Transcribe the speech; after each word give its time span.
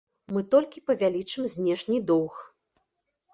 Мы 0.35 0.41
толькі 0.53 0.81
павялічым 0.87 1.43
знешні 1.57 2.01
доўг. 2.13 2.41